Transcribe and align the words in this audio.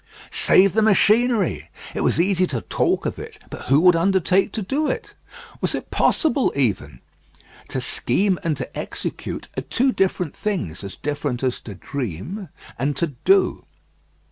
Save 0.31 0.73
the 0.73 0.81
machinery! 0.81 1.69
It 1.93 2.01
was 2.01 2.19
easy 2.19 2.47
to 2.47 2.61
talk 2.61 3.05
of 3.05 3.19
it; 3.19 3.37
but 3.51 3.65
who 3.65 3.79
would 3.81 3.95
undertake 3.95 4.51
to 4.53 4.63
do 4.63 4.87
it? 4.87 5.13
Was 5.61 5.75
it 5.75 5.91
possible, 5.91 6.51
even? 6.55 7.01
To 7.67 7.79
scheme 7.79 8.39
and 8.43 8.57
to 8.57 8.75
execute 8.75 9.47
are 9.55 9.61
two 9.61 9.91
different 9.91 10.35
things; 10.35 10.83
as 10.83 10.95
different 10.95 11.43
as 11.43 11.59
to 11.59 11.75
dream 11.75 12.49
and 12.79 12.97
to 12.97 13.05
do. 13.25 13.65